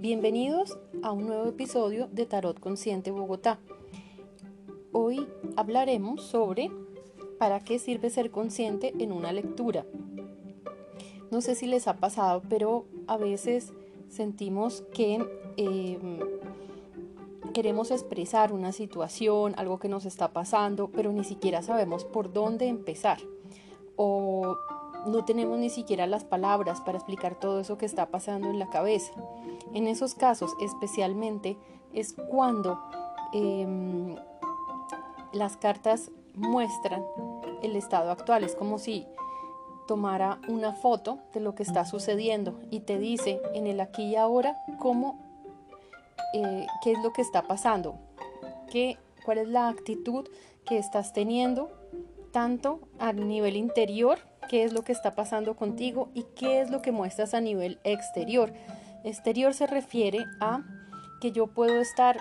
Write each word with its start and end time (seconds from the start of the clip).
Bienvenidos 0.00 0.78
a 1.02 1.12
un 1.12 1.26
nuevo 1.26 1.46
episodio 1.46 2.08
de 2.10 2.24
Tarot 2.24 2.58
Consciente 2.58 3.10
Bogotá. 3.10 3.58
Hoy 4.92 5.28
hablaremos 5.56 6.22
sobre 6.22 6.70
para 7.38 7.60
qué 7.60 7.78
sirve 7.78 8.08
ser 8.08 8.30
consciente 8.30 8.94
en 8.98 9.12
una 9.12 9.30
lectura. 9.30 9.84
No 11.30 11.42
sé 11.42 11.54
si 11.54 11.66
les 11.66 11.86
ha 11.86 11.98
pasado, 11.98 12.40
pero 12.48 12.86
a 13.08 13.18
veces 13.18 13.74
sentimos 14.08 14.84
que 14.94 15.22
em, 15.58 16.18
queremos 17.52 17.90
expresar 17.90 18.54
una 18.54 18.72
situación, 18.72 19.52
algo 19.58 19.78
que 19.78 19.90
nos 19.90 20.06
está 20.06 20.32
pasando, 20.32 20.88
pero 20.88 21.12
ni 21.12 21.24
siquiera 21.24 21.60
sabemos 21.60 22.06
por 22.06 22.32
dónde 22.32 22.68
empezar. 22.68 23.18
O 23.96 24.56
no 25.06 25.24
tenemos 25.24 25.58
ni 25.58 25.70
siquiera 25.70 26.06
las 26.06 26.24
palabras 26.24 26.80
para 26.80 26.98
explicar 26.98 27.34
todo 27.34 27.60
eso 27.60 27.78
que 27.78 27.86
está 27.86 28.06
pasando 28.06 28.48
en 28.50 28.58
la 28.58 28.68
cabeza. 28.68 29.12
En 29.72 29.86
esos 29.86 30.14
casos 30.14 30.52
especialmente 30.60 31.56
es 31.92 32.12
cuando 32.12 32.80
em, 33.32 34.16
las 35.32 35.56
cartas 35.56 36.10
muestran 36.34 37.04
el 37.62 37.76
estado 37.76 38.10
actual. 38.10 38.44
Es 38.44 38.54
como 38.54 38.78
si 38.78 39.06
tomara 39.86 40.38
una 40.48 40.72
foto 40.72 41.18
de 41.34 41.40
lo 41.40 41.54
que 41.54 41.62
está 41.62 41.84
sucediendo 41.84 42.60
y 42.70 42.80
te 42.80 42.98
dice 42.98 43.40
en 43.54 43.66
el 43.66 43.80
aquí 43.80 44.04
y 44.04 44.16
ahora 44.16 44.56
cómo, 44.78 45.18
eh, 46.34 46.66
qué 46.82 46.92
es 46.92 47.02
lo 47.02 47.12
que 47.12 47.22
está 47.22 47.42
pasando, 47.42 47.96
qué, 48.70 48.98
cuál 49.24 49.38
es 49.38 49.48
la 49.48 49.68
actitud 49.68 50.28
que 50.64 50.78
estás 50.78 51.12
teniendo, 51.12 51.70
tanto 52.30 52.78
a 53.00 53.12
nivel 53.12 53.56
interior 53.56 54.29
qué 54.50 54.64
es 54.64 54.72
lo 54.72 54.82
que 54.82 54.90
está 54.90 55.14
pasando 55.14 55.54
contigo 55.54 56.08
y 56.12 56.24
qué 56.34 56.60
es 56.60 56.72
lo 56.72 56.82
que 56.82 56.90
muestras 56.90 57.34
a 57.34 57.40
nivel 57.40 57.78
exterior. 57.84 58.52
Exterior 59.04 59.54
se 59.54 59.68
refiere 59.68 60.26
a 60.40 60.64
que 61.20 61.30
yo 61.30 61.46
puedo 61.46 61.80
estar 61.80 62.18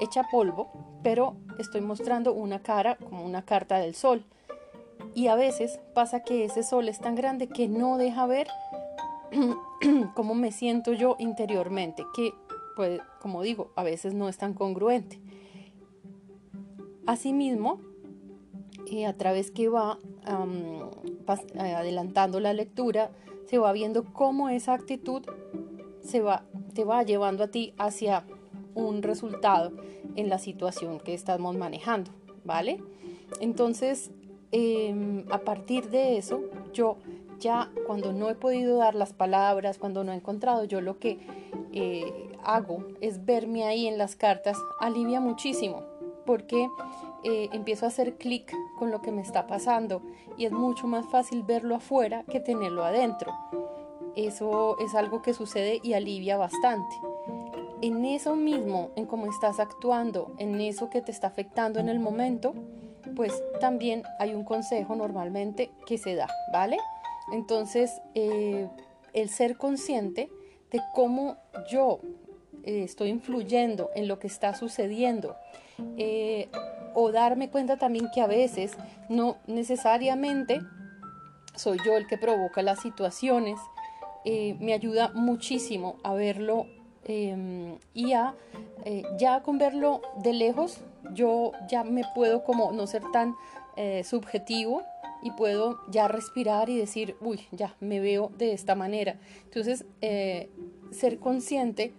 hecha 0.00 0.24
polvo, 0.32 0.98
pero 1.04 1.36
estoy 1.60 1.80
mostrando 1.80 2.32
una 2.32 2.60
cara 2.60 2.96
como 2.96 3.24
una 3.24 3.44
carta 3.44 3.78
del 3.78 3.94
sol. 3.94 4.24
Y 5.14 5.28
a 5.28 5.36
veces 5.36 5.78
pasa 5.94 6.24
que 6.24 6.44
ese 6.44 6.64
sol 6.64 6.88
es 6.88 6.98
tan 6.98 7.14
grande 7.14 7.46
que 7.46 7.68
no 7.68 7.98
deja 7.98 8.26
ver 8.26 8.48
cómo 10.16 10.34
me 10.34 10.50
siento 10.50 10.92
yo 10.92 11.14
interiormente, 11.20 12.04
que 12.16 12.34
pues 12.74 13.00
como 13.20 13.42
digo, 13.42 13.70
a 13.76 13.84
veces 13.84 14.12
no 14.12 14.28
es 14.28 14.38
tan 14.38 14.54
congruente. 14.54 15.20
Asimismo, 17.06 17.78
a 19.06 19.12
través 19.12 19.50
que 19.50 19.68
va 19.68 19.98
eh, 20.26 21.74
adelantando 21.74 22.40
la 22.40 22.52
lectura, 22.52 23.10
se 23.46 23.58
va 23.58 23.72
viendo 23.72 24.04
cómo 24.04 24.48
esa 24.48 24.74
actitud 24.74 25.22
se 26.00 26.20
va, 26.20 26.44
te 26.74 26.84
va 26.84 27.02
llevando 27.02 27.44
a 27.44 27.48
ti 27.48 27.74
hacia 27.78 28.24
un 28.74 29.02
resultado 29.02 29.72
en 30.16 30.28
la 30.28 30.38
situación 30.38 31.00
que 31.00 31.14
estamos 31.14 31.56
manejando, 31.56 32.10
¿vale? 32.44 32.82
Entonces, 33.40 34.10
em, 34.52 35.24
a 35.30 35.38
partir 35.38 35.90
de 35.90 36.18
eso, 36.18 36.42
yo 36.72 36.96
ya 37.38 37.70
cuando 37.86 38.12
no 38.12 38.30
he 38.30 38.34
podido 38.34 38.78
dar 38.78 38.94
las 38.94 39.12
palabras, 39.12 39.78
cuando 39.78 40.04
no 40.04 40.12
he 40.12 40.16
encontrado, 40.16 40.64
yo 40.64 40.80
lo 40.80 40.98
que 40.98 41.18
eh, 41.72 42.30
hago 42.42 42.84
es 43.00 43.24
verme 43.24 43.64
ahí 43.64 43.86
en 43.86 43.98
las 43.98 44.16
cartas, 44.16 44.56
alivia 44.80 45.20
muchísimo, 45.20 45.82
porque 46.24 46.68
eh, 47.28 47.48
empiezo 47.52 47.86
a 47.86 47.88
hacer 47.88 48.18
clic 48.18 48.54
con 48.78 48.92
lo 48.92 49.02
que 49.02 49.10
me 49.10 49.20
está 49.20 49.48
pasando 49.48 50.00
y 50.38 50.44
es 50.44 50.52
mucho 50.52 50.86
más 50.86 51.06
fácil 51.06 51.42
verlo 51.42 51.74
afuera 51.74 52.22
que 52.30 52.38
tenerlo 52.38 52.84
adentro. 52.84 53.34
Eso 54.14 54.78
es 54.78 54.94
algo 54.94 55.22
que 55.22 55.34
sucede 55.34 55.80
y 55.82 55.94
alivia 55.94 56.36
bastante. 56.36 56.94
En 57.82 58.04
eso 58.04 58.36
mismo, 58.36 58.90
en 58.94 59.06
cómo 59.06 59.26
estás 59.26 59.58
actuando, 59.58 60.36
en 60.38 60.60
eso 60.60 60.88
que 60.88 61.02
te 61.02 61.10
está 61.10 61.26
afectando 61.26 61.80
en 61.80 61.88
el 61.88 61.98
momento, 61.98 62.54
pues 63.16 63.42
también 63.60 64.04
hay 64.20 64.32
un 64.32 64.44
consejo 64.44 64.94
normalmente 64.94 65.72
que 65.84 65.98
se 65.98 66.14
da, 66.14 66.28
¿vale? 66.52 66.78
Entonces, 67.32 67.90
eh, 68.14 68.68
el 69.14 69.30
ser 69.30 69.56
consciente 69.56 70.30
de 70.70 70.80
cómo 70.94 71.38
yo 71.68 71.98
eh, 72.62 72.84
estoy 72.84 73.08
influyendo 73.08 73.90
en 73.96 74.06
lo 74.06 74.20
que 74.20 74.28
está 74.28 74.54
sucediendo, 74.54 75.34
o 76.98 77.12
darme 77.12 77.50
cuenta 77.50 77.76
también 77.76 78.08
que 78.12 78.22
a 78.22 78.26
veces 78.26 78.72
no 79.10 79.36
necesariamente 79.46 80.62
soy 81.54 81.76
yo 81.84 81.94
el 81.98 82.06
que 82.06 82.16
provoca 82.16 82.62
las 82.62 82.80
situaciones, 82.80 83.58
eh, 84.24 84.56
me 84.60 84.72
ayuda 84.72 85.12
muchísimo 85.14 85.96
a 86.02 86.14
verlo 86.14 86.66
em, 87.04 87.76
y 87.92 88.14
a 88.14 88.34
eh, 88.86 89.02
ya 89.18 89.42
con 89.42 89.58
verlo 89.58 90.00
de 90.22 90.32
lejos 90.32 90.80
yo 91.12 91.52
ya 91.68 91.84
me 91.84 92.02
puedo 92.14 92.44
como 92.44 92.72
no 92.72 92.86
ser 92.86 93.02
tan 93.12 93.36
eh, 93.76 94.02
subjetivo 94.02 94.82
y 95.22 95.32
puedo 95.32 95.78
ya 95.90 96.08
respirar 96.08 96.70
y 96.70 96.78
decir, 96.78 97.14
uy, 97.20 97.40
ya 97.52 97.76
me 97.80 98.00
veo 98.00 98.30
de 98.38 98.52
esta 98.54 98.74
manera. 98.74 99.18
Entonces, 99.44 99.84
ser 100.00 101.18
consciente 101.18 101.92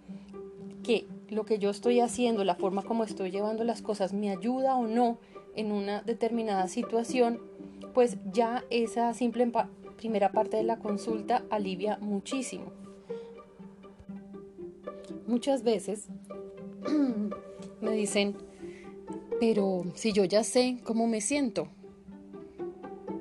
que 0.84 1.08
lo 1.30 1.46
que 1.46 1.60
yo 1.60 1.70
estoy 1.70 2.00
haciendo, 2.00 2.44
la 2.44 2.56
forma 2.56 2.84
como 2.84 3.04
estoy 3.04 3.32
llevando 3.32 3.64
las 3.64 3.82
cosas, 3.82 4.14
me 4.14 4.30
ayuda 4.30 4.76
o 4.76 4.88
no 4.88 5.18
en 5.56 5.72
una 5.72 6.02
determinada 6.02 6.68
situación, 6.68 7.40
pues 7.94 8.18
ya 8.32 8.64
esa 8.70 9.14
simple 9.14 9.52
primera 9.98 10.32
parte 10.32 10.58
de 10.58 10.64
la 10.64 10.78
consulta 10.78 11.44
alivia 11.50 11.98
muchísimo. 12.00 12.72
Muchas 15.26 15.64
veces 15.64 16.08
me 17.82 17.92
dicen, 17.92 18.36
pero 19.40 19.84
si 19.96 20.14
yo 20.14 20.24
ya 20.24 20.44
sé 20.44 20.80
cómo 20.84 21.08
me 21.08 21.22
siento, 21.22 21.68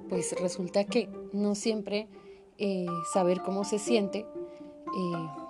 pues 0.09 0.34
resulta 0.41 0.84
que 0.84 1.09
no 1.33 1.55
siempre 1.55 2.09
eh, 2.59 2.87
saber 3.12 3.41
cómo 3.43 3.65
se 3.65 3.78
siente 3.78 4.21
eh, 4.21 5.45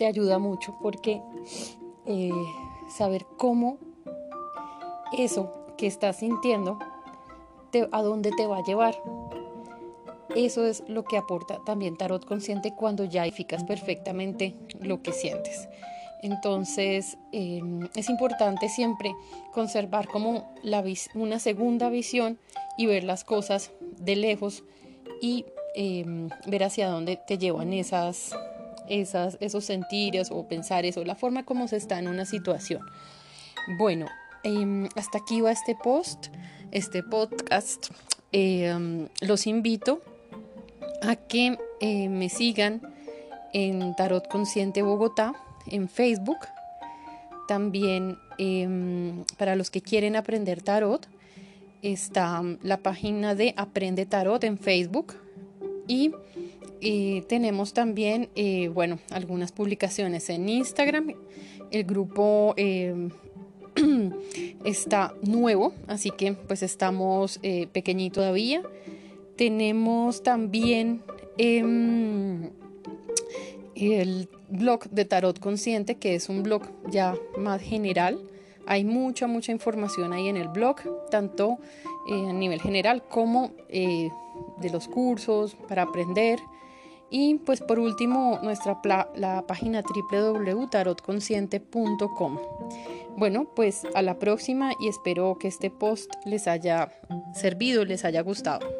te 0.00 0.06
ayuda 0.06 0.38
mucho 0.38 0.78
porque 0.80 1.20
eh, 2.06 2.30
saber 2.88 3.26
cómo 3.36 3.76
eso 5.12 5.52
que 5.76 5.86
estás 5.86 6.20
sintiendo, 6.20 6.78
a 7.92 8.02
dónde 8.02 8.30
te 8.34 8.46
va 8.46 8.56
a 8.56 8.62
llevar. 8.62 8.96
Eso 10.34 10.64
es 10.64 10.82
lo 10.88 11.04
que 11.04 11.18
aporta 11.18 11.58
también 11.66 11.98
Tarot 11.98 12.24
Consciente 12.24 12.74
cuando 12.74 13.04
ya 13.04 13.26
identificas 13.26 13.62
perfectamente 13.64 14.56
lo 14.80 15.02
que 15.02 15.12
sientes. 15.12 15.68
Entonces 16.22 17.18
em, 17.32 17.86
es 17.94 18.08
importante 18.08 18.70
siempre 18.70 19.14
conservar 19.52 20.08
como 20.08 20.50
la 20.62 20.82
una 21.14 21.38
segunda 21.38 21.90
visión 21.90 22.38
y 22.78 22.86
ver 22.86 23.04
las 23.04 23.24
cosas 23.24 23.70
de 23.98 24.16
lejos 24.16 24.64
y 25.20 25.44
em, 25.74 26.30
ver 26.46 26.64
hacia 26.64 26.88
dónde 26.88 27.18
te 27.18 27.36
llevan 27.36 27.74
esas, 27.74 28.32
esos 28.90 29.64
sentires 29.64 30.30
o 30.30 30.46
pensar 30.48 30.84
eso, 30.84 31.04
la 31.04 31.14
forma 31.14 31.44
como 31.44 31.68
se 31.68 31.76
está 31.76 31.98
en 31.98 32.08
una 32.08 32.24
situación. 32.24 32.82
Bueno, 33.78 34.06
em, 34.42 34.88
hasta 34.96 35.18
aquí 35.18 35.40
va 35.40 35.52
este 35.52 35.74
post, 35.74 36.26
este 36.72 37.02
podcast. 37.02 37.88
Em, 38.32 39.08
los 39.20 39.46
invito 39.46 40.02
a 41.02 41.16
que 41.16 41.58
eh, 41.80 42.08
me 42.08 42.28
sigan 42.28 42.82
en 43.52 43.94
Tarot 43.96 44.28
Consciente 44.28 44.82
Bogotá 44.82 45.34
en 45.66 45.88
Facebook. 45.88 46.38
También 47.48 48.18
em, 48.38 49.24
para 49.38 49.56
los 49.56 49.70
que 49.70 49.80
quieren 49.80 50.16
aprender 50.16 50.62
tarot 50.62 51.06
está 51.82 52.42
la 52.62 52.78
página 52.78 53.34
de 53.34 53.54
Aprende 53.56 54.06
Tarot 54.06 54.44
en 54.44 54.58
Facebook 54.58 55.14
y 55.88 56.12
y 56.80 57.22
tenemos 57.22 57.74
también, 57.74 58.30
eh, 58.34 58.68
bueno, 58.68 58.98
algunas 59.10 59.52
publicaciones 59.52 60.30
en 60.30 60.48
Instagram. 60.48 61.14
El 61.70 61.84
grupo 61.84 62.54
eh, 62.56 63.10
está 64.64 65.14
nuevo, 65.22 65.74
así 65.86 66.10
que 66.10 66.32
pues 66.32 66.62
estamos 66.62 67.38
eh, 67.42 67.66
pequeñito 67.70 68.20
todavía. 68.20 68.62
Tenemos 69.36 70.22
también 70.22 71.02
em, 71.36 72.50
el 73.74 74.28
blog 74.48 74.88
de 74.90 75.04
Tarot 75.04 75.38
Consciente, 75.38 75.96
que 75.96 76.14
es 76.14 76.30
un 76.30 76.42
blog 76.42 76.62
ya 76.90 77.14
más 77.38 77.60
general. 77.60 78.20
Hay 78.66 78.84
mucha, 78.84 79.26
mucha 79.26 79.52
información 79.52 80.12
ahí 80.12 80.28
en 80.28 80.36
el 80.36 80.48
blog, 80.48 80.76
tanto 81.10 81.58
a 82.10 82.32
nivel 82.32 82.60
general 82.60 83.02
como 83.08 83.52
de 84.58 84.70
los 84.70 84.88
cursos 84.88 85.54
para 85.68 85.82
aprender. 85.82 86.40
Y 87.10 87.34
pues 87.36 87.60
por 87.60 87.78
último, 87.80 88.38
nuestra 88.42 88.80
la 89.16 89.46
página 89.46 89.82
www.tarotconsciente.com. 89.82 92.38
Bueno, 93.16 93.46
pues 93.54 93.86
a 93.94 94.02
la 94.02 94.18
próxima 94.18 94.72
y 94.78 94.88
espero 94.88 95.38
que 95.38 95.48
este 95.48 95.70
post 95.70 96.12
les 96.24 96.46
haya 96.46 96.92
servido, 97.34 97.84
les 97.84 98.04
haya 98.04 98.22
gustado. 98.22 98.79